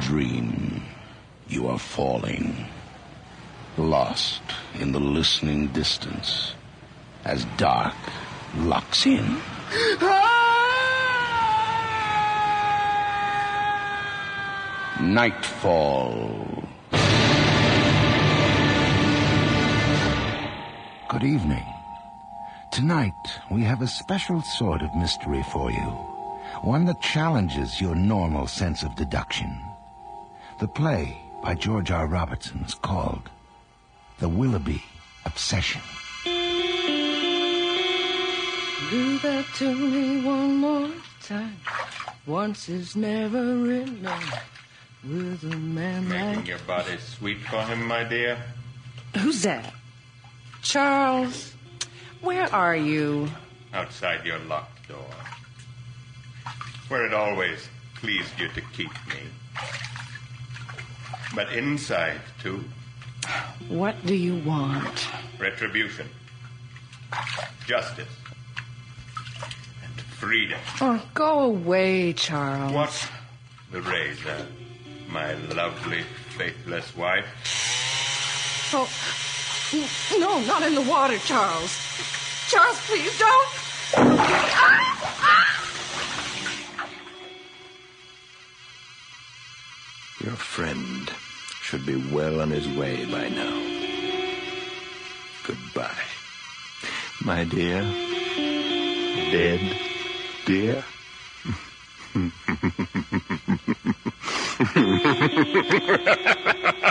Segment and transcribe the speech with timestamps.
[0.00, 0.82] Dream,
[1.48, 2.66] you are falling,
[3.76, 4.42] lost
[4.78, 6.54] in the listening distance
[7.24, 7.94] as dark
[8.56, 9.36] locks in.
[15.00, 16.64] Nightfall.
[21.08, 21.64] Good evening.
[22.72, 23.12] Tonight,
[23.50, 25.90] we have a special sort of mystery for you.
[26.62, 29.69] One that challenges your normal sense of deduction.
[30.60, 32.06] The play by George R.
[32.06, 33.30] Robertson is called
[34.18, 34.82] The Willoughby
[35.24, 35.80] Obsession.
[38.90, 40.90] Do that to me one more
[41.22, 41.56] time.
[42.26, 44.48] Once is never enough
[45.02, 46.48] with a man Making like.
[46.48, 48.36] your body sweet for him, my dear?
[49.16, 49.72] Who's that?
[50.60, 51.54] Charles,
[52.20, 53.30] where are you?
[53.72, 55.14] Outside your locked door.
[56.88, 59.20] Where it always pleased you to keep me.
[61.34, 62.64] But inside, too,
[63.68, 65.06] What do you want?
[65.38, 66.08] retribution,
[67.66, 68.08] justice,
[69.84, 70.58] and freedom.
[70.80, 72.72] Oh, go away, Charles.
[72.72, 73.08] What?
[73.70, 74.46] The razor,
[75.08, 76.02] my lovely,
[76.36, 77.26] faithless wife.
[78.72, 78.88] Oh,
[80.18, 81.78] no, not in the water, Charles.
[82.48, 83.48] Charles, please don't.
[83.96, 85.59] Ah, ah!
[90.22, 91.10] Your friend
[91.62, 93.56] should be well on his way by now.
[95.46, 96.04] Goodbye.
[97.24, 97.80] My dear.
[99.32, 99.76] Dead.
[100.44, 100.84] Dear.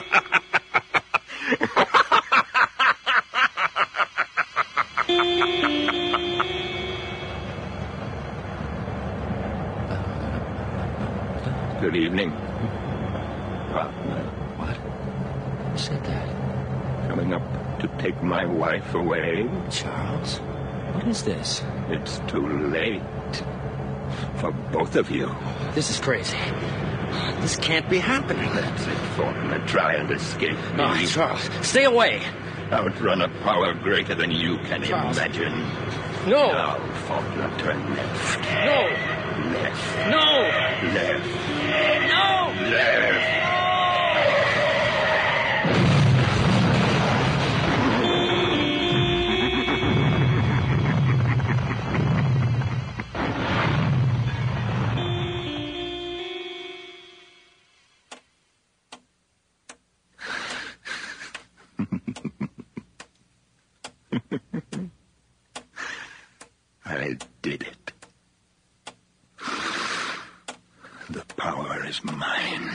[18.39, 19.50] my wife away.
[19.69, 20.38] Charles?
[20.94, 21.61] What is this?
[21.89, 23.01] It's too late.
[24.38, 25.29] For both of you.
[25.75, 26.38] This is crazy.
[27.41, 28.50] This can't be happening.
[28.53, 29.66] That's it, Faulkner.
[29.67, 30.77] Try and escape me.
[30.77, 32.22] No, Charles, stay away.
[32.72, 35.17] Outrun a power greater than you can Charles.
[35.17, 35.59] imagine.
[36.27, 36.51] No.
[36.51, 36.77] Now,
[37.07, 38.39] Faulkner, turn left.
[38.69, 38.79] No.
[39.51, 40.09] Left.
[40.09, 40.25] No.
[40.94, 41.25] Left.
[42.07, 42.53] No.
[42.71, 43.09] Left.
[66.85, 67.91] I did it.
[71.09, 72.69] The power is mine.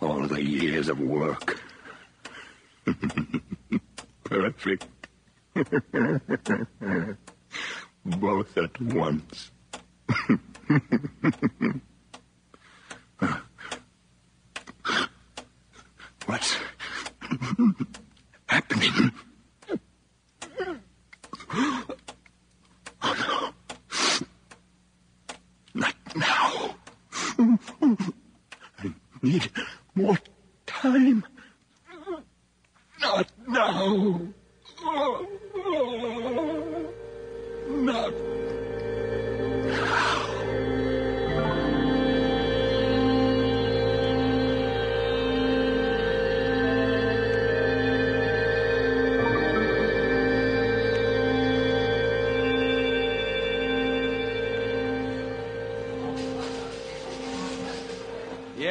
[0.00, 1.60] All the years of work.
[4.24, 4.86] Perfect.
[8.04, 9.50] Both at once.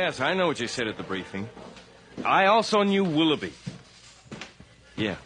[0.08, 1.50] Yes, I know what you said at the briefing.
[2.24, 3.52] I also knew Willoughby.
[4.96, 5.18] Yeah.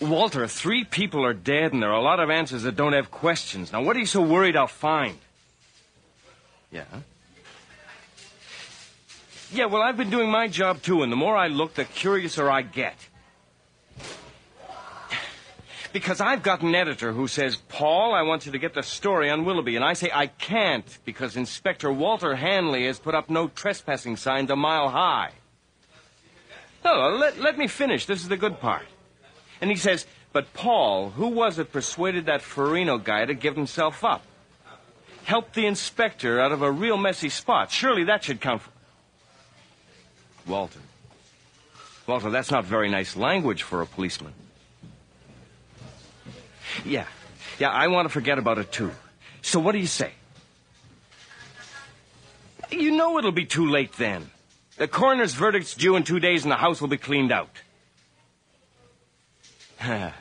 [0.00, 3.10] Walter, three people are dead, and there are a lot of answers that don't have
[3.10, 3.72] questions.
[3.72, 5.18] Now, what are you so worried I'll find?
[6.70, 6.84] Yeah?
[9.50, 12.48] Yeah, well, I've been doing my job, too, and the more I look, the curiouser
[12.48, 12.94] I get.
[15.96, 19.30] Because I've got an editor who says, Paul, I want you to get the story
[19.30, 19.76] on Willoughby.
[19.76, 24.50] And I say, I can't, because Inspector Walter Hanley has put up no trespassing signs
[24.50, 25.30] a mile high.
[26.84, 28.04] No, let, let me finish.
[28.04, 28.84] This is the good part.
[29.62, 30.04] And he says,
[30.34, 34.22] but Paul, who was it persuaded that Farino guy to give himself up?
[35.24, 37.70] Helped the inspector out of a real messy spot.
[37.70, 38.70] Surely that should count for...
[40.46, 40.80] Walter.
[42.06, 44.34] Walter, that's not very nice language for a policeman.
[46.84, 47.06] Yeah.
[47.58, 48.90] Yeah, I want to forget about it too.
[49.42, 50.12] So what do you say?
[52.70, 54.30] You know it'll be too late then.
[54.76, 57.48] The coroner's verdict's due in two days and the house will be cleaned out.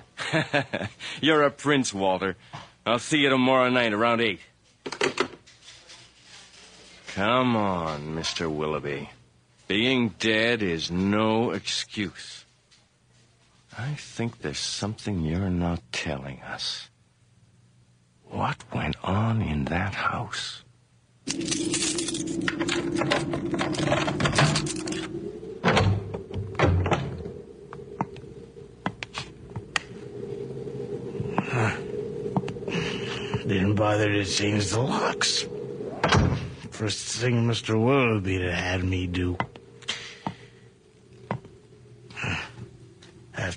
[1.21, 2.37] You're a prince, Walter.
[2.85, 4.39] I'll see you tomorrow night around eight.
[7.15, 8.53] Come on, Mr.
[8.53, 9.09] Willoughby.
[9.67, 12.44] Being dead is no excuse.
[13.77, 16.89] I think there's something you're not telling us.
[18.23, 20.63] What went on in that house?
[33.45, 35.45] Didn't bother to change the locks.
[36.71, 37.75] First thing Mr.
[37.75, 39.37] Willoughby had me do.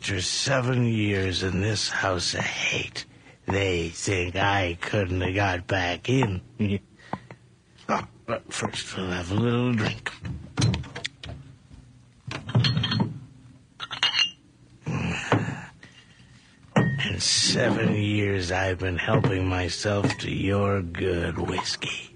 [0.09, 3.05] After seven years in this house of hate,
[3.45, 6.41] they think I couldn't have got back in.
[7.91, 10.11] oh, but first we'll have a little drink.
[14.87, 22.15] In seven years, I've been helping myself to your good whiskey.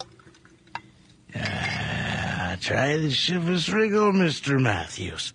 [1.34, 4.58] Uh, try the Chivas Regal, Mr.
[4.58, 5.34] Matthews.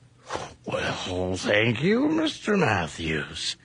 [0.67, 2.59] Well, thank you, Mr.
[2.59, 3.55] Matthews.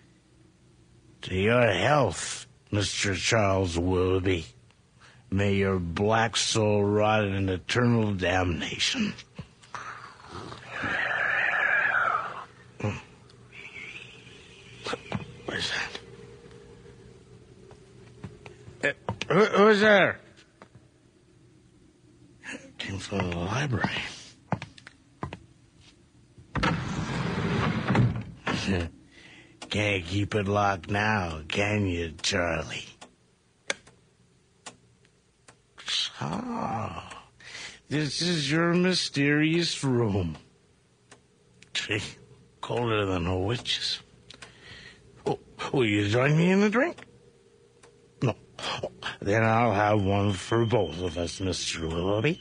[1.22, 3.16] To your health, Mr.
[3.16, 4.46] Charles Willoughby.
[5.28, 9.14] May your black soul rot in eternal damnation.
[15.44, 15.72] Where's
[18.80, 18.94] that?
[19.28, 20.20] Uh, who, who's there?
[22.78, 23.90] Came from the library.
[29.82, 32.86] Can't keep it locked now, can you, Charlie?
[36.20, 37.24] Ah,
[37.88, 40.36] this is your mysterious room.
[41.74, 42.00] Gee,
[42.60, 43.98] colder than a witch's.
[45.26, 45.40] Oh,
[45.72, 46.98] will you join me in a drink?
[48.22, 48.36] No.
[49.20, 51.88] Then I'll have one for both of us, Mr.
[51.88, 52.40] Willoughby.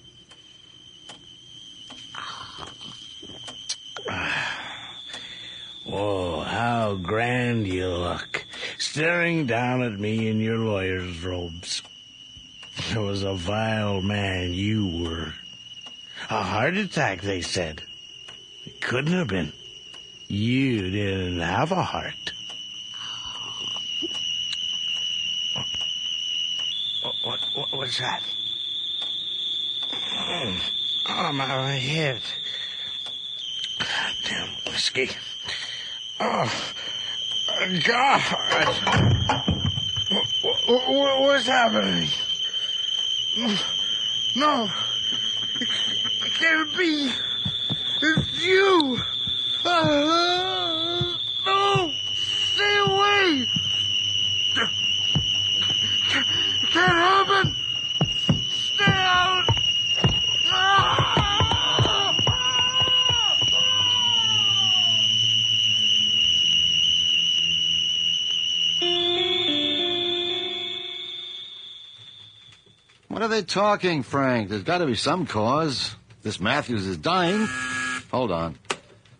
[5.91, 8.45] Whoa, how grand you look,
[8.77, 11.81] staring down at me in your lawyer's robes.
[12.92, 15.33] It was a vile man you were.
[16.30, 17.83] A heart attack, they said.
[18.66, 19.51] It couldn't have been.
[20.30, 22.31] You didn't have a heart.
[27.04, 28.23] What, what, what what's that?
[31.09, 32.21] Oh, my head.
[34.23, 35.09] Damn whiskey.
[36.23, 36.51] Oh,
[37.83, 38.21] God.
[40.42, 42.09] What, what, what's happening?
[44.35, 44.69] No.
[45.59, 47.11] It can't be.
[48.04, 48.99] It's you.
[49.66, 50.60] Uh-huh.
[73.31, 74.50] They talking, Frank?
[74.50, 75.95] There's got to be some cause.
[76.21, 77.47] This Matthews is dying.
[78.11, 78.57] Hold on.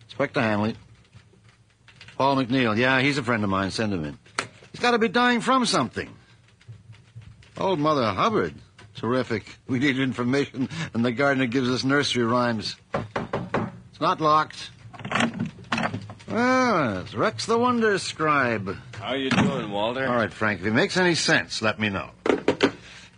[0.04, 0.76] Inspector Hanley.
[2.16, 2.76] Paul McNeil.
[2.76, 3.70] Yeah, he's a friend of mine.
[3.70, 4.18] Send him in.
[4.70, 6.08] He's got to be dying from something.
[7.58, 8.54] Old Mother Hubbard.
[8.94, 9.44] Terrific.
[9.66, 12.76] We need information, and the gardener gives us nursery rhymes.
[12.92, 14.70] It's not locked.
[16.28, 18.76] Ah, it's Rex the Wonder Scribe.
[18.98, 20.06] How you doing, Walter?
[20.06, 20.60] All right, Frank.
[20.60, 22.10] If it makes any sense, let me know.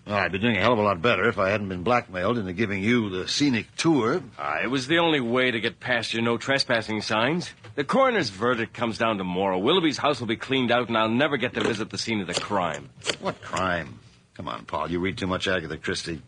[0.06, 2.36] Well, I'd be doing a hell of a lot better if I hadn't been blackmailed
[2.36, 4.22] into giving you the scenic tour.
[4.38, 7.50] Ah, it was the only way to get past your no trespassing signs.
[7.74, 9.58] The coroner's verdict comes down tomorrow.
[9.58, 12.26] Willoughby's house will be cleaned out, and I'll never get to visit the scene of
[12.26, 12.90] the crime.
[13.20, 13.98] What crime?
[14.34, 14.90] Come on, Paul.
[14.90, 16.20] You read too much Agatha Christie.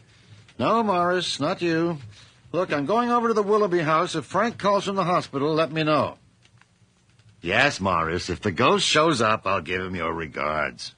[0.59, 1.99] No, Morris, not you.
[2.52, 4.14] Look, I'm going over to the Willoughby house.
[4.14, 6.16] If Frank calls from the hospital, let me know.
[7.42, 8.30] Yes, Morris.
[8.30, 10.95] If the ghost shows up, I'll give him your regards.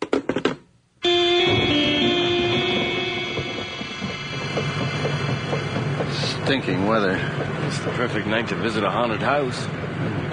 [6.49, 7.21] Stinking weather.
[7.67, 9.67] It's the perfect night to visit a haunted house.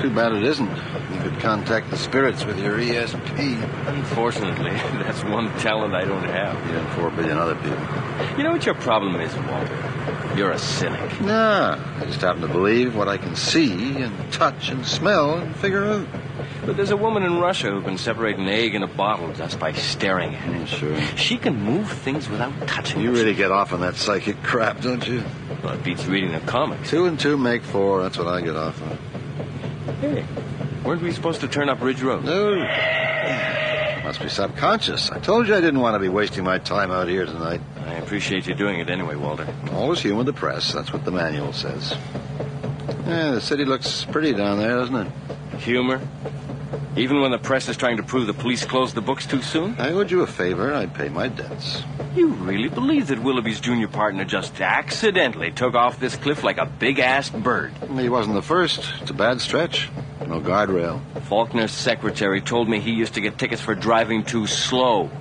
[0.01, 0.69] Too bad it isn't.
[0.69, 3.61] You could contact the spirits with your ESP.
[3.89, 4.71] Unfortunately,
[5.03, 6.55] that's one talent I don't have.
[6.69, 8.37] You and four billion other people.
[8.37, 10.33] You know what your problem is, Walter?
[10.37, 11.19] You're a cynic.
[11.19, 15.53] Nah, I just happen to believe what I can see and touch and smell and
[15.57, 16.07] figure out.
[16.65, 19.59] But there's a woman in Russia who can separate an egg in a bottle just
[19.59, 20.67] by staring at it.
[20.67, 20.99] Sure.
[21.15, 25.07] She can move things without touching You really get off on that psychic crap, don't
[25.07, 25.23] you?
[25.63, 26.89] Well, it beats reading the comics.
[26.89, 28.01] Two and two make four.
[28.01, 28.97] That's what I get off on.
[30.01, 30.25] Hey,
[30.83, 32.25] weren't we supposed to turn up Ridge Road?
[32.25, 32.55] No.
[34.03, 35.11] Must be subconscious.
[35.11, 37.61] I told you I didn't want to be wasting my time out here tonight.
[37.85, 39.47] I appreciate you doing it anyway, Walter.
[39.71, 40.73] Always human to press.
[40.73, 41.95] That's what the manual says.
[43.07, 45.11] Yeah, the city looks pretty down there, doesn't it?
[45.59, 46.01] Humor?
[46.97, 49.75] Even when the press is trying to prove the police closed the books too soon?
[49.77, 50.73] I owed you a favor.
[50.73, 51.83] I'd pay my debts.
[52.15, 56.65] You really believe that Willoughby's junior partner just accidentally took off this cliff like a
[56.65, 57.73] big ass bird?
[57.97, 58.89] He wasn't the first.
[59.01, 59.89] It's a bad stretch.
[60.25, 61.01] No guardrail.
[61.23, 65.11] Faulkner's secretary told me he used to get tickets for driving too slow.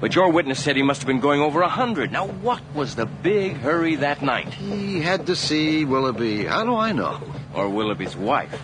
[0.00, 2.12] But your witness said he must have been going over a hundred.
[2.12, 4.52] Now, what was the big hurry that night?
[4.52, 6.44] He had to see Willoughby.
[6.44, 7.22] How do I know?
[7.54, 8.60] Or Willoughby's wife.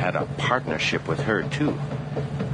[0.00, 1.78] Had a partnership with her, too.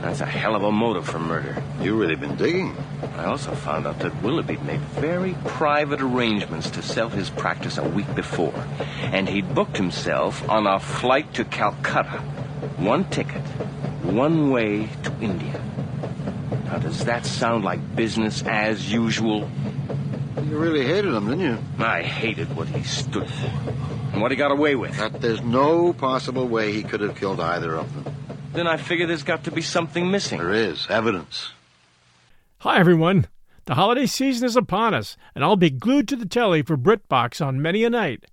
[0.02, 1.62] That's a hell of a motive for murder.
[1.80, 2.76] You really been digging.
[3.16, 7.88] I also found out that Willoughby made very private arrangements to sell his practice a
[7.88, 8.52] week before.
[9.00, 12.18] And he'd booked himself on a flight to Calcutta.
[12.78, 13.42] One ticket,
[14.02, 15.62] one way to India.
[16.64, 19.48] Now, does that sound like business as usual?
[20.42, 21.58] You really hated him, didn't you?
[21.78, 23.95] I hated what he stood for.
[24.16, 24.96] And what he got away with.
[24.96, 28.14] That there's no possible way he could have killed either of them.
[28.54, 30.38] Then I figure there's got to be something missing.
[30.38, 31.50] There is evidence.
[32.60, 33.26] Hi, everyone.
[33.66, 37.44] The holiday season is upon us, and I'll be glued to the telly for BritBox
[37.44, 38.24] on many a night.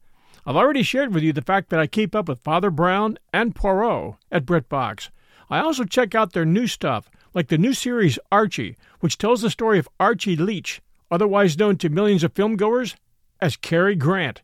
[0.45, 3.53] I've already shared with you the fact that I keep up with Father Brown and
[3.53, 5.09] Poirot at BritBox.
[5.49, 9.49] I also check out their new stuff, like the new series Archie, which tells the
[9.49, 12.95] story of Archie Leach, otherwise known to millions of filmgoers
[13.41, 14.43] as Cary Grant.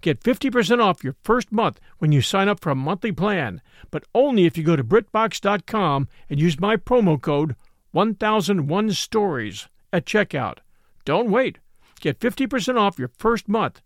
[0.00, 4.04] Get 50% off your first month when you sign up for a monthly plan, but
[4.14, 7.54] only if you go to BritBox.com and use my promo code
[7.92, 10.58] 1001 Stories at checkout.
[11.04, 11.58] Don't wait.
[12.00, 13.82] Get 50% off your first month.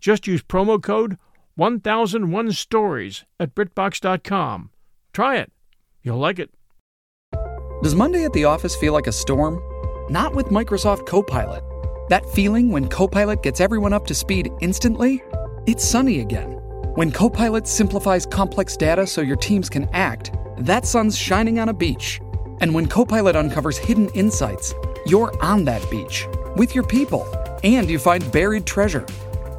[0.00, 1.16] Just use promo code
[1.54, 4.70] 1001 Stories at BritBox.com.
[5.12, 5.52] Try it.
[6.02, 6.50] You'll like it.
[7.82, 9.62] Does Monday at the office feel like a storm?
[10.10, 11.62] Not with Microsoft Copilot.
[12.08, 15.22] That feeling when Copilot gets everyone up to speed instantly?
[15.64, 16.54] It's sunny again.
[16.96, 21.72] When Copilot simplifies complex data so your teams can act, that sun's shining on a
[21.72, 22.20] beach.
[22.60, 24.74] And when Copilot uncovers hidden insights,
[25.06, 26.26] you're on that beach
[26.56, 27.24] with your people
[27.62, 29.06] and you find buried treasure.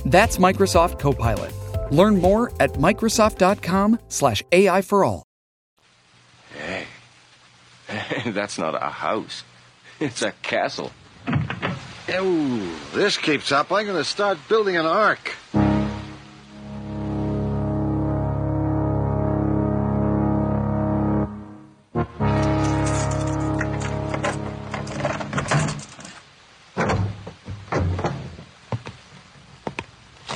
[0.04, 1.54] That's Microsoft Copilot.
[1.90, 5.24] Learn more at Microsoft.com/slash AI for all.
[6.58, 6.86] Hey,
[8.32, 9.44] that's not a house.
[10.02, 10.92] It's a castle.
[12.10, 13.72] Oh, this keeps up.
[13.72, 15.34] I'm going to start building an ark.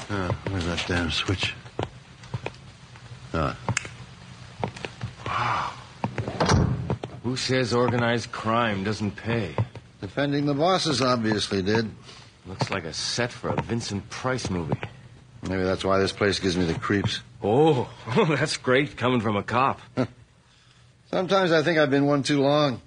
[0.09, 1.53] Uh, where's that damn switch?
[3.33, 3.57] Ah,
[5.25, 5.73] Wow.
[7.23, 9.53] Who says organized crime doesn't pay?
[9.99, 11.89] defending the bosses obviously did.
[12.45, 14.79] Looks like a set for a Vincent Price movie.
[15.41, 17.21] Maybe that's why this place gives me the creeps.
[17.43, 17.89] Oh,
[18.29, 19.81] that's great coming from a cop.
[21.11, 22.79] Sometimes I think I've been one too long.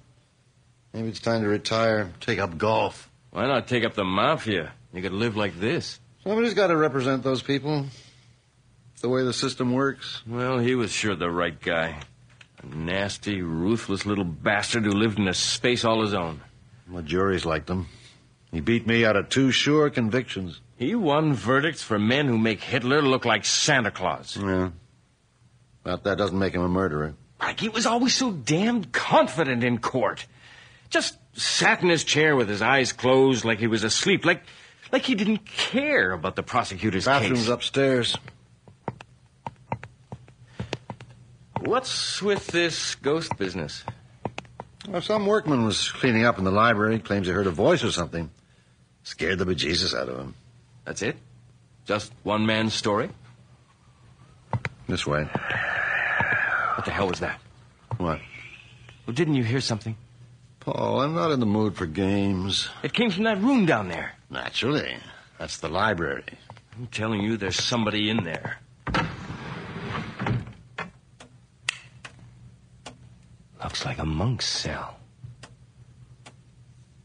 [0.93, 3.09] Maybe it's time to retire, take up golf.
[3.29, 4.71] Why not take up the mafia?
[4.93, 5.99] You could live like this.
[6.23, 7.85] Somebody's got to represent those people.
[9.01, 10.21] The way the system works?
[10.27, 11.97] Well, he was sure the right guy.
[12.61, 16.41] A nasty, ruthless little bastard who lived in a space all his own.
[16.87, 17.87] The juries liked him.
[18.51, 20.61] He beat me out of two sure convictions.
[20.77, 24.37] He won verdicts for men who make Hitler look like Santa Claus.
[24.39, 24.71] Yeah.
[25.83, 27.15] But that doesn't make him a murderer.
[27.39, 30.27] Like he was always so damned confident in court.
[30.91, 34.43] Just sat in his chair with his eyes closed like he was asleep, like
[34.91, 37.49] like he didn't care about the prosecutor's Bathroom's case.
[37.49, 38.17] upstairs.
[41.59, 43.83] What's with this ghost business?
[44.87, 47.91] Well, some workman was cleaning up in the library, claims he heard a voice or
[47.91, 48.31] something.
[49.03, 50.33] Scared the bejesus out of him.
[50.85, 51.17] That's it?
[51.85, 53.09] Just one man's story?
[54.87, 55.23] This way.
[56.75, 57.39] What the hell was that?
[57.97, 58.19] What?
[59.05, 59.95] Well, didn't you hear something?
[60.59, 62.69] Paul, I'm not in the mood for games.
[62.83, 64.13] It came from that room down there.
[64.31, 64.95] Naturally.
[65.37, 66.23] That's the library.
[66.77, 68.59] I'm telling you, there's somebody in there.
[73.61, 74.95] Looks like a monk's cell.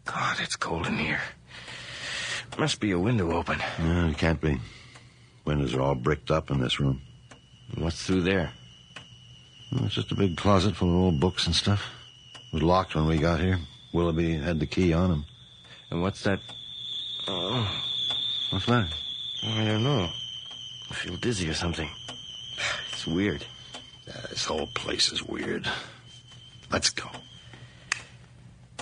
[0.05, 1.21] God, it's cold in here.
[2.59, 3.59] Must be a window open.
[3.81, 4.59] No, it can't be.
[5.45, 7.03] Windows are all bricked up in this room.
[7.77, 8.53] What's through there?
[9.73, 11.83] Well, it's just a big closet full of old books and stuff.
[12.35, 13.59] It was locked when we got here.
[13.93, 15.25] Willoughby had the key on him.
[15.91, 16.41] And what's that?
[17.29, 17.83] Oh,
[18.51, 18.89] What's that?
[19.45, 20.09] I don't know.
[20.91, 21.89] I feel dizzy or something.
[22.93, 23.45] It's weird.
[24.07, 25.69] Yeah, this whole place is weird.
[26.71, 27.09] Let's go.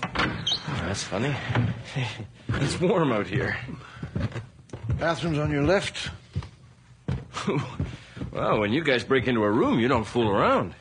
[0.03, 1.35] Oh, that's funny.
[2.57, 3.57] It's warm out here.
[4.99, 6.11] Bathroom's on your left.
[8.33, 10.75] Well, when you guys break into a room, you don't fool around.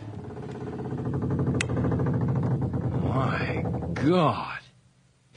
[3.03, 4.52] My God.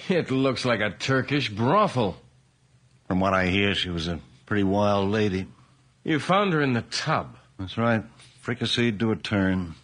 [0.09, 2.17] It looks like a Turkish brothel.
[3.09, 5.47] From what I hear, she was a pretty wild lady.
[6.05, 7.37] You found her in the tub.
[7.59, 8.05] That's right.
[8.45, 9.75] Fricasseed to a turn.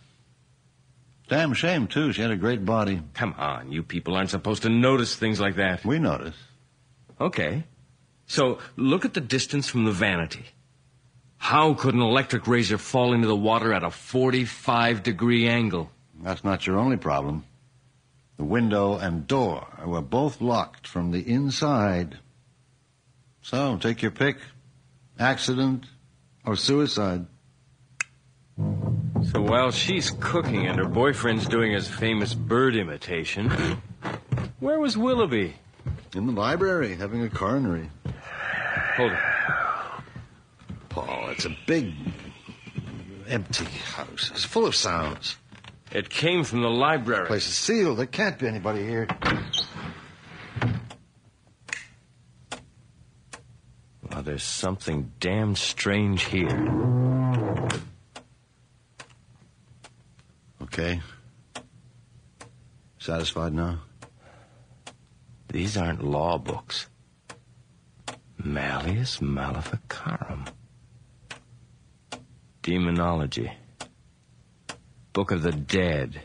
[1.28, 2.12] Damn shame, too.
[2.12, 3.00] She had a great body.
[3.14, 5.84] Come on, you people aren't supposed to notice things like that.
[5.84, 6.36] We notice.
[7.20, 7.64] Okay.
[8.26, 10.44] So look at the distance from the vanity.
[11.38, 15.90] How could an electric razor fall into the water at a 45 degree angle?
[16.22, 17.44] That's not your only problem.
[18.36, 22.18] The window and door were both locked from the inside.
[23.42, 24.38] So, take your pick.
[25.18, 25.86] Accident
[26.44, 27.26] or suicide.
[28.56, 33.50] So while she's cooking and her boyfriend's doing his famous bird imitation,
[34.60, 35.54] where was Willoughby?
[36.14, 37.88] In the library, having a coronary.
[38.96, 39.18] Hold it.
[40.88, 41.94] Paul, it's a big,
[43.26, 44.30] empty house.
[44.32, 45.36] It's full of sounds.
[45.94, 47.24] It came from the library.
[47.24, 47.98] The place is sealed.
[47.98, 49.06] There can't be anybody here.
[54.10, 56.48] Well, there's something damn strange here.
[60.62, 61.02] Okay.
[62.98, 63.80] Satisfied now?
[65.48, 66.88] These aren't law books.
[68.38, 70.46] Malleus Maleficarum.
[72.62, 73.52] Demonology.
[75.12, 76.22] Book of the Dead.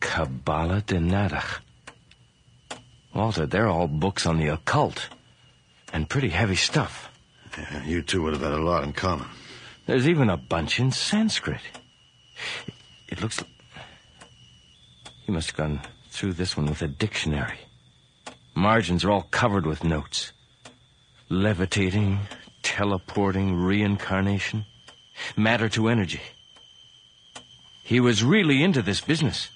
[0.00, 1.60] Kabbalah de Nadach.
[3.14, 5.08] Walter, they're all books on the occult.
[5.92, 7.10] And pretty heavy stuff.
[7.56, 9.28] Yeah, you two would have had a lot in common.
[9.86, 11.60] There's even a bunch in Sanskrit.
[12.66, 12.74] It,
[13.08, 13.42] it looks.
[15.24, 17.58] He must have gone through this one with a dictionary.
[18.54, 20.32] Margins are all covered with notes.
[21.28, 22.18] Levitating,
[22.62, 24.64] teleporting, reincarnation,
[25.36, 26.20] matter to energy.
[27.88, 29.48] He was really into this business.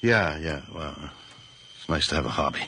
[0.00, 0.60] Yeah, yeah.
[0.72, 0.94] Well,
[1.76, 2.62] it's nice to have a hobby.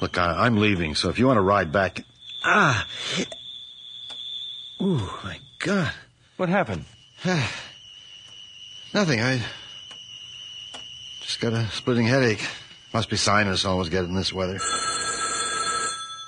[0.00, 2.04] Look, I, I'm leaving, so if you want to ride back.
[2.42, 2.84] Ah!
[4.82, 5.92] Ooh, my God.
[6.36, 6.84] What happened?
[8.92, 9.20] Nothing.
[9.20, 9.40] I
[11.20, 12.44] just got a splitting headache.
[12.92, 14.58] Must be sinus always get in this weather.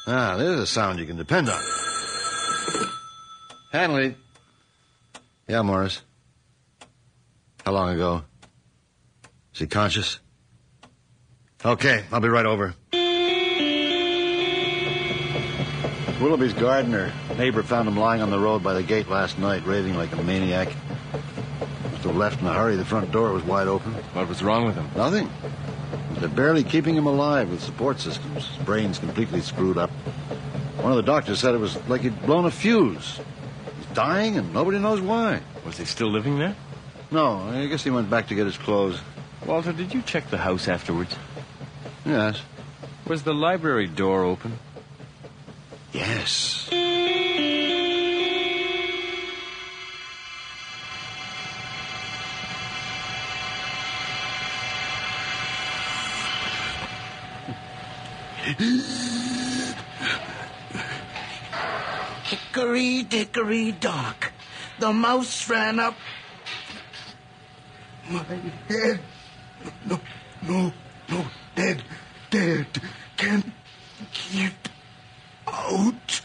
[0.07, 1.61] Ah, there's a sound you can depend on.
[3.73, 4.15] Hanley.
[5.49, 6.03] Yeah, Morris.
[7.65, 8.25] How long ago?
[9.55, 10.21] Is he conscious?
[11.65, 12.75] Okay, I'll be right over.
[16.21, 17.11] Willoughby's gardener.
[17.39, 20.23] Neighbor found him lying on the road by the gate last night, raving like a
[20.23, 20.69] maniac.
[21.91, 22.77] Must have left in a hurry.
[22.77, 23.93] The front door was wide open.
[24.13, 24.91] What was wrong with him?
[24.95, 25.31] Nothing.
[26.19, 28.47] They're barely keeping him alive with support systems.
[28.47, 29.91] His brain's completely screwed up.
[30.81, 33.21] One of the doctors said it was like he'd blown a fuse.
[33.79, 35.41] He's dying and nobody knows why.
[35.65, 36.55] Was he still living there?
[37.15, 38.99] No, I guess he went back to get his clothes.
[39.47, 41.15] Walter, did you check the house afterwards?
[42.05, 42.43] Yes.
[43.07, 44.59] Was the library door open?
[45.93, 46.69] Yes.
[62.25, 64.33] Hickory dickory dock.
[64.81, 65.95] The mouse ran up
[68.11, 68.23] my
[68.69, 69.01] head.
[69.87, 70.01] No,
[70.47, 70.73] no,
[71.09, 71.83] no, dead,
[72.31, 72.67] dead.
[73.17, 73.53] Can't
[74.33, 74.53] get
[75.47, 76.21] out.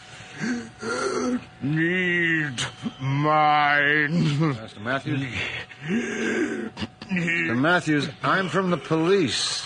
[1.62, 2.60] Need
[3.00, 4.38] mine.
[4.40, 5.22] Master Matthews?
[5.86, 7.58] Mr.
[7.58, 9.62] Matthews, I'm from the police.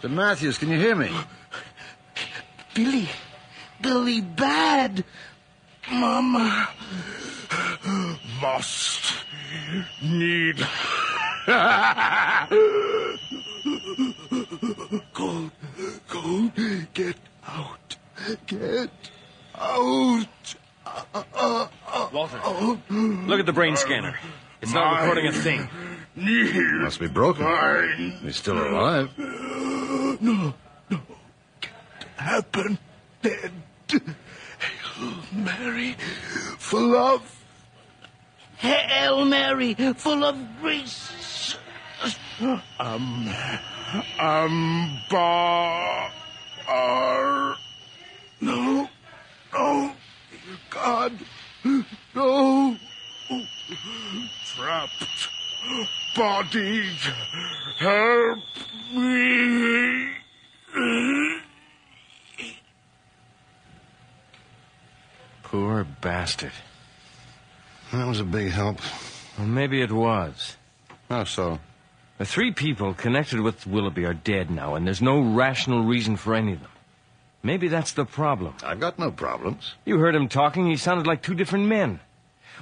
[0.00, 0.10] Mr.
[0.10, 1.10] Matthews, can you hear me?
[2.74, 3.08] Billy,
[3.80, 5.04] Billy Bad.
[5.90, 6.68] Mama
[8.40, 9.21] must
[10.02, 10.56] need.
[15.12, 15.50] go,
[16.08, 16.52] go,
[16.94, 17.96] get out,
[18.46, 18.90] get
[19.56, 20.54] out.
[22.12, 22.40] Walter,
[22.90, 24.14] look at the brain scanner.
[24.60, 25.68] It's not recording a thing.
[26.14, 28.20] Must be broken.
[28.22, 29.10] He's still alive.
[29.18, 30.54] No,
[30.90, 31.00] no,
[31.60, 31.74] can't
[32.16, 32.78] happen.
[33.22, 33.50] Dead.
[33.88, 35.96] Hail Mary,
[36.58, 37.41] full of.
[38.62, 41.56] Hail Mary, full of grace.
[42.78, 43.28] Um,
[44.20, 46.10] um, bar,
[46.68, 47.56] ar,
[48.40, 48.88] no,
[49.52, 49.92] no,
[50.70, 51.12] God,
[52.14, 52.76] no,
[54.54, 55.28] trapped
[56.16, 56.88] body,
[57.78, 58.38] help
[58.94, 60.08] me.
[65.42, 66.52] Poor bastard.
[67.92, 68.78] That was a big help.
[69.36, 70.56] Well, maybe it was.
[71.10, 71.58] How so?
[72.18, 76.34] The three people connected with Willoughby are dead now, and there's no rational reason for
[76.34, 76.70] any of them.
[77.42, 78.54] Maybe that's the problem.
[78.64, 79.74] I've got no problems.
[79.84, 80.66] You heard him talking.
[80.66, 82.00] He sounded like two different men.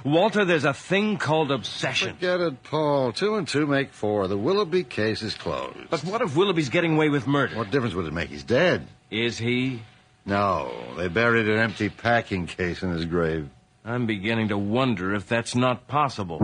[0.03, 2.15] Walter, there's a thing called obsession.
[2.15, 3.13] Forget it, Paul.
[3.13, 4.27] Two and two make four.
[4.27, 5.77] The Willoughby case is closed.
[5.89, 7.55] But what if Willoughby's getting away with murder?
[7.55, 8.29] What difference would it make?
[8.29, 8.87] He's dead.
[9.11, 9.81] Is he?
[10.25, 13.49] No, they buried an empty packing case in his grave.
[13.83, 16.39] I'm beginning to wonder if that's not possible.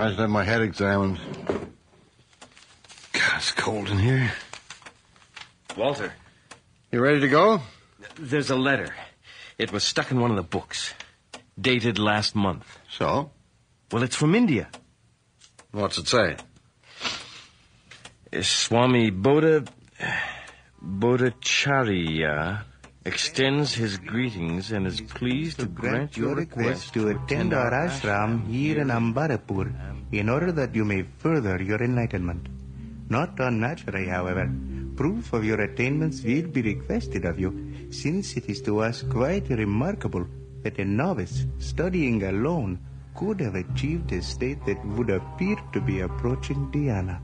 [0.00, 1.18] I should have my head examined.
[3.12, 4.30] God, it's cold in here.
[5.76, 6.12] Walter,
[6.92, 7.60] You ready to go?
[8.16, 8.94] there's a letter.
[9.58, 10.94] It was stuck in one of the books.
[11.60, 12.78] Dated last month.
[12.90, 13.30] So?
[13.90, 14.68] Well, it's from India.
[15.72, 16.36] What's it say?
[18.30, 19.66] Swami Bodha
[20.82, 22.62] Bodhacharya
[23.06, 28.80] extends his greetings and is pleased to grant your request to attend our ashram here
[28.80, 29.72] in Ambarapur
[30.12, 32.48] in order that you may further your enlightenment.
[33.08, 34.52] Not unnaturally, however,
[34.94, 39.48] proof of your attainments will be requested of you, since it is to us quite
[39.48, 40.26] remarkable
[40.64, 42.78] that a novice studying alone
[43.14, 47.20] could have achieved a state that would appear to be approaching dhyana.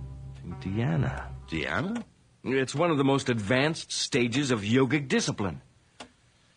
[0.60, 1.24] Dhyana.
[1.48, 2.04] Diana?
[2.44, 5.62] It's one of the most advanced stages of yogic discipline.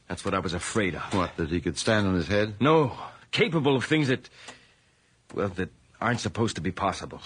[0.08, 1.13] That's what I was afraid of.
[1.13, 2.56] What, that he could stand on his head?
[2.60, 2.97] No,
[3.32, 4.30] capable of things that,
[5.34, 5.69] well, that
[6.00, 7.21] aren't supposed to be possible.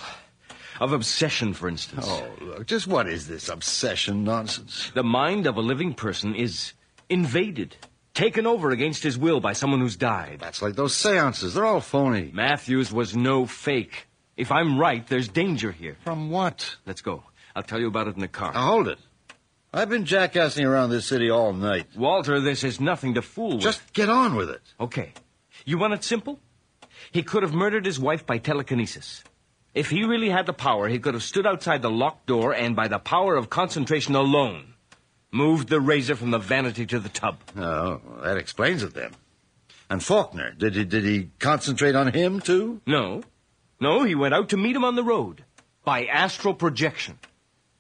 [0.80, 2.06] Of obsession, for instance.
[2.08, 4.92] Oh, look, just what is this obsession nonsense?
[4.94, 6.74] The mind of a living person is
[7.10, 7.76] invaded,
[8.16, 10.38] taken over against his will by someone who's died.
[10.40, 11.54] That's like those seances.
[11.54, 12.32] They're all phony.
[12.34, 14.08] Matthews was no fake.
[14.42, 15.98] If I'm right, there's danger here.
[16.04, 16.76] From what?
[16.88, 17.22] Let's go.
[17.56, 18.52] I'll tell you about it in the car.
[18.52, 18.98] Now, hold it.
[19.72, 21.86] I've been jackassing around this city all night.
[21.96, 23.62] Walter, this is nothing to fool with.
[23.62, 24.64] Just get on with it.
[24.80, 25.14] Okay.
[25.64, 26.40] You want it simple?
[27.12, 29.24] He could have murdered his wife by telekinesis.
[29.76, 32.76] If he really had the power, he could have stood outside the locked door and,
[32.76, 34.74] by the power of concentration alone,
[35.32, 37.38] moved the razor from the vanity to the tub.
[37.56, 39.12] Oh, that explains it then.
[39.88, 42.82] And Faulkner, did he, did he concentrate on him, too?
[42.88, 43.22] No.
[43.82, 45.44] No, he went out to meet him on the road.
[45.84, 47.18] By astral projection.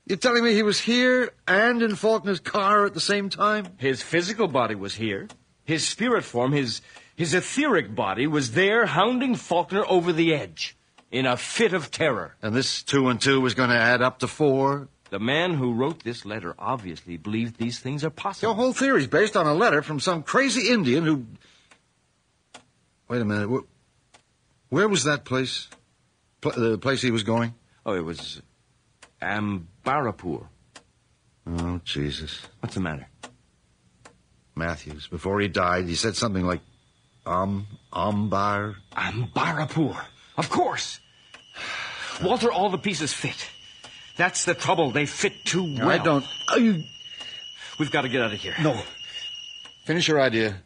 [0.07, 3.67] You're telling me he was here and in Faulkner's car at the same time?
[3.77, 5.27] His physical body was here.
[5.63, 6.81] His spirit form, his,
[7.15, 10.75] his etheric body, was there hounding Faulkner over the edge.
[11.11, 12.35] In a fit of terror.
[12.41, 14.87] And this two and two was going to add up to four?
[15.11, 18.47] The man who wrote this letter obviously believed these things are possible.
[18.47, 21.25] Your whole theory's based on a letter from some crazy Indian who.
[23.09, 23.49] Wait a minute.
[23.49, 23.63] Where,
[24.69, 25.67] where was that place?
[26.41, 27.53] Pl- the place he was going?
[27.85, 28.41] Oh, it was
[29.21, 30.47] Ambarapur.
[31.47, 32.41] Oh, Jesus.
[32.59, 33.07] What's the matter?
[34.55, 36.61] Matthews, before he died, he said something like,
[37.25, 38.75] um, Ambar.
[38.93, 40.03] Ambarapur.
[40.37, 40.99] Of course.
[42.23, 43.49] Walter, all the pieces fit.
[44.17, 44.91] That's the trouble.
[44.91, 45.89] They fit too well.
[45.89, 46.25] I don't.
[46.57, 46.83] You.
[47.79, 48.53] We've got to get out of here.
[48.61, 48.79] No.
[49.85, 50.61] Finish your idea.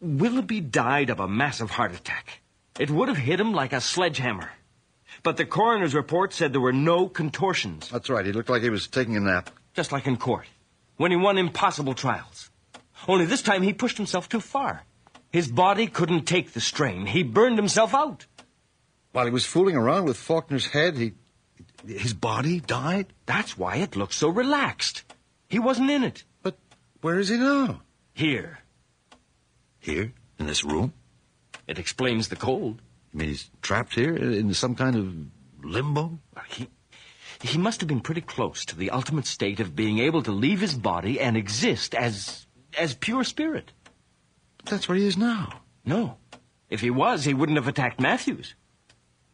[0.00, 2.40] Willoughby died of a massive heart attack.
[2.78, 4.50] It would have hit him like a sledgehammer.
[5.22, 7.88] But the coroner's report said there were no contortions.
[7.88, 8.24] That's right.
[8.24, 9.50] He looked like he was taking a nap.
[9.74, 10.46] Just like in court,
[10.96, 12.50] when he won impossible trials.
[13.06, 14.84] Only this time he pushed himself too far.
[15.30, 17.06] His body couldn't take the strain.
[17.06, 18.26] He burned himself out.
[19.12, 21.12] While he was fooling around with Faulkner's head, he.
[21.86, 23.06] His body died?
[23.26, 25.04] That's why it looks so relaxed.
[25.48, 26.24] He wasn't in it.
[26.42, 26.56] But
[27.00, 27.82] where is he now?
[28.12, 28.60] Here.
[29.78, 30.12] Here?
[30.38, 30.92] In this room?
[31.66, 32.82] It explains the cold.
[33.12, 35.14] You mean he's trapped here in some kind of
[35.64, 36.18] limbo?
[36.48, 36.68] He,
[37.42, 40.60] he must have been pretty close to the ultimate state of being able to leave
[40.60, 42.46] his body and exist as
[42.78, 43.72] as pure spirit.
[44.64, 45.62] That's where he is now.
[45.84, 46.18] No.
[46.68, 48.54] If he was, he wouldn't have attacked Matthews.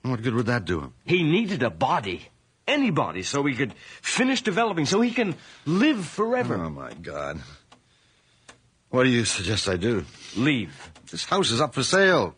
[0.03, 0.95] What good would that do him?
[1.05, 2.29] He needed a body.
[2.67, 5.37] Any body, so he could finish developing, so he can
[5.67, 6.57] live forever.
[6.57, 7.41] Oh, my God.
[8.91, 10.05] What do you suggest I do?
[10.37, 10.91] Leave.
[11.11, 12.35] This house is up for sale.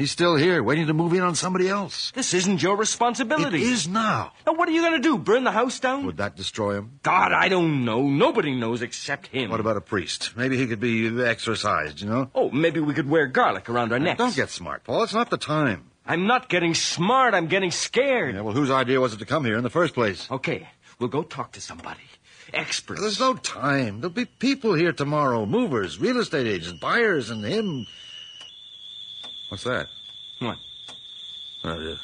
[0.00, 2.10] He's still here, waiting to move in on somebody else.
[2.12, 3.58] This isn't your responsibility.
[3.58, 4.32] It is now.
[4.46, 5.18] Now, what are you going to do?
[5.18, 6.06] Burn the house down?
[6.06, 7.00] Would that destroy him?
[7.02, 8.00] God, I don't know.
[8.08, 9.50] Nobody knows except him.
[9.50, 10.34] What about a priest?
[10.38, 12.30] Maybe he could be exorcised, you know?
[12.34, 14.16] Oh, maybe we could wear garlic around our necks.
[14.16, 15.02] Don't get smart, Paul.
[15.02, 15.90] It's not the time.
[16.06, 17.34] I'm not getting smart.
[17.34, 18.36] I'm getting scared.
[18.36, 20.26] Yeah, well, whose idea was it to come here in the first place?
[20.30, 20.66] Okay,
[20.98, 22.00] we'll go talk to somebody.
[22.54, 23.02] Experts.
[23.02, 24.00] There's no time.
[24.00, 25.44] There'll be people here tomorrow.
[25.44, 27.86] Movers, real estate agents, buyers, and him.
[29.50, 29.88] What's that?
[30.38, 30.58] What?
[31.64, 31.96] Uh,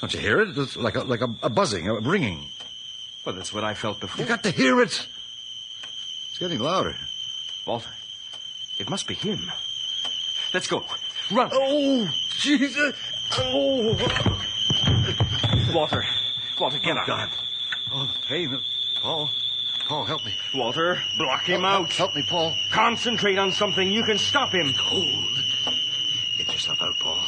[0.00, 0.58] don't you hear it?
[0.58, 2.44] It's like a, like a, a buzzing, a ringing.
[3.24, 4.20] Well, that's what I felt before.
[4.20, 5.08] You got to hear it.
[6.30, 6.96] It's getting louder.
[7.66, 7.88] Walter,
[8.78, 9.38] it must be him.
[10.52, 10.84] Let's go.
[11.30, 11.50] Run.
[11.52, 12.94] Oh, Jesus.
[13.38, 13.96] Oh.
[15.72, 16.04] Walter.
[16.58, 17.06] Walter, get oh, up.
[17.06, 17.30] God.
[17.92, 18.60] Oh, the pain.
[19.00, 19.30] Paul.
[19.86, 20.34] Paul, help me.
[20.54, 21.92] Walter, block him out.
[21.92, 22.54] Help, help me, Paul.
[22.72, 23.90] Concentrate on something.
[23.90, 24.74] You can stop him.
[24.90, 25.44] Cold.
[26.54, 27.18] Yourself out, Paul.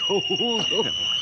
[0.00, 0.24] Cold.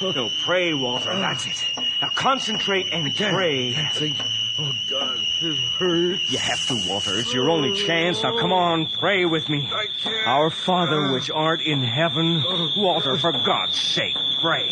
[0.00, 1.10] No, no, pray, Walter.
[1.12, 1.18] Oh.
[1.18, 1.66] That's it.
[2.00, 3.74] Now concentrate and pray.
[3.74, 4.16] Can't think.
[4.58, 6.32] Oh, God, it hurts.
[6.32, 7.18] You have to, Walter.
[7.18, 8.22] It's your only chance.
[8.22, 9.68] Now come on, pray with me.
[9.70, 10.26] I can't.
[10.26, 12.42] Our Father which art in heaven.
[12.46, 12.72] Oh.
[12.78, 14.66] Walter, for God's sake, pray.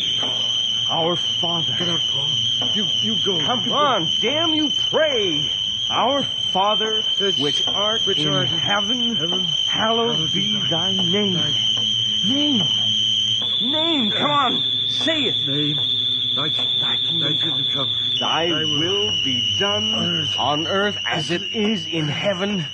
[0.89, 1.75] Our Father.
[1.77, 2.69] Get out, Paul.
[2.73, 3.45] You, you go.
[3.45, 5.47] Come you on, damn you, pray.
[5.91, 7.03] Our Father,
[7.39, 11.84] which art which in art in heaven, heaven, hallowed be thy name.
[12.27, 12.61] Name.
[13.61, 15.35] Name, come on, say it.
[15.47, 15.75] Name.
[16.35, 17.87] Thy, Thy thy kingdom come.
[18.19, 20.35] Thy Thy will will be done earth.
[20.37, 22.65] on earth as it is in heaven.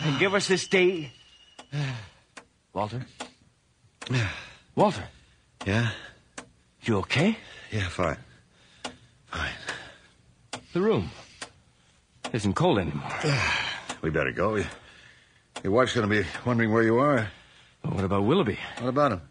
[0.00, 1.10] And give us this day.
[2.72, 3.04] Walter?
[4.74, 5.04] Walter,
[5.66, 5.90] Yeah?
[6.82, 7.36] you okay?
[7.72, 8.16] Yeah, fine.
[9.26, 9.50] Fine.
[10.72, 11.10] The room
[12.32, 13.10] isn't cold anymore.
[14.00, 14.54] We better go.
[15.64, 17.28] Your wife's going to be wondering where you are.
[17.88, 18.58] But what about Willoughby?
[18.80, 19.22] What about him?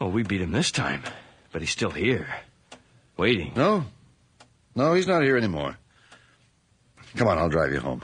[0.00, 1.00] Well, we beat him this time,
[1.52, 2.26] but he's still here,
[3.16, 3.52] waiting.
[3.54, 3.84] No.
[4.74, 5.78] No, he's not here anymore.
[7.14, 8.02] Come on, I'll drive you home.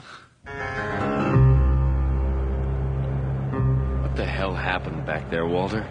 [4.00, 5.84] What the hell happened back there, Walter?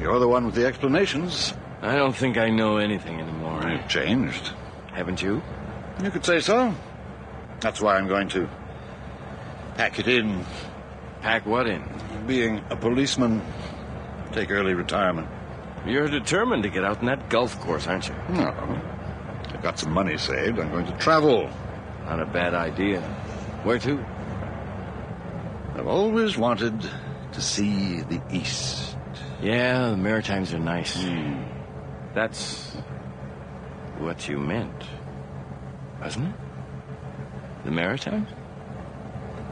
[0.00, 1.54] You're the one with the explanations.
[1.82, 3.62] I don't think I know anything anymore.
[3.70, 4.50] You've changed.
[4.92, 5.40] Haven't you?
[6.02, 6.74] You could say so.
[7.60, 8.48] That's why I'm going to
[9.76, 10.44] pack it in.
[11.24, 11.82] Pack what in?
[12.26, 13.40] Being a policeman,
[14.32, 15.26] take early retirement.
[15.86, 18.14] You're determined to get out in that golf course, aren't you?
[18.28, 18.52] No.
[19.48, 20.58] I've got some money saved.
[20.58, 21.48] I'm going to travel.
[22.04, 23.00] Not a bad idea.
[23.62, 24.04] Where to?
[25.74, 26.78] I've always wanted
[27.32, 28.94] to see the East.
[29.40, 31.02] Yeah, the Maritimes are nice.
[31.02, 31.42] Hmm.
[32.12, 32.74] That's
[33.96, 34.84] what you meant,
[36.02, 36.34] wasn't it?
[37.64, 38.28] The Maritimes?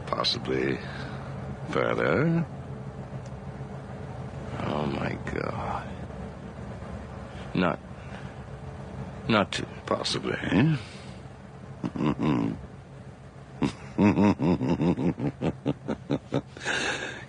[0.05, 0.77] Possibly
[1.69, 2.45] further.
[4.65, 5.87] Oh my God.
[7.53, 7.79] Not.
[9.27, 9.61] Not.
[9.85, 10.37] Possibly.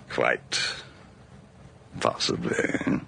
[0.09, 0.61] Quite.
[1.99, 3.01] Possibly.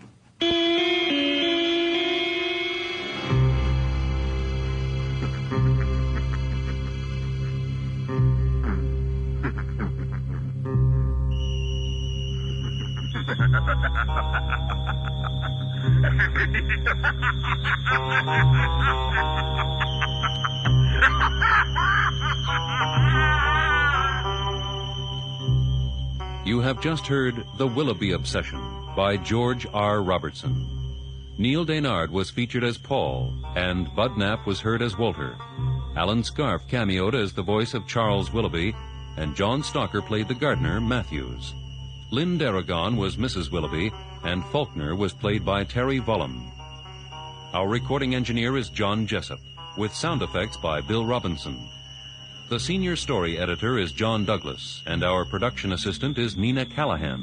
[26.77, 28.61] Have just heard The Willoughby Obsession
[28.95, 30.03] by George R.
[30.03, 30.69] Robertson.
[31.39, 35.35] Neil Dainard was featured as Paul, and Bud Knapp was heard as Walter.
[35.95, 38.75] Alan Scarfe cameoed as the voice of Charles Willoughby,
[39.17, 41.55] and John Stalker played the gardener, Matthews.
[42.11, 43.51] Lynne Deragon was Mrs.
[43.51, 43.91] Willoughby,
[44.23, 46.51] and Faulkner was played by Terry Vollum.
[47.53, 49.39] Our recording engineer is John Jessup,
[49.79, 51.57] with sound effects by Bill Robinson.
[52.49, 57.19] The senior story editor is John Douglas, and our production assistant is Nina Callahan.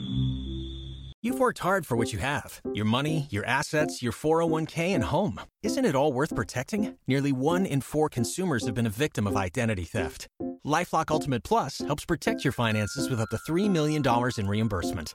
[1.22, 5.40] You've worked hard for what you have your money, your assets, your 401k, and home.
[5.62, 6.98] Isn't it all worth protecting?
[7.06, 10.26] Nearly one in four consumers have been a victim of identity theft.
[10.62, 14.02] Lifelock Ultimate Plus helps protect your finances with up to $3 million
[14.36, 15.14] in reimbursement.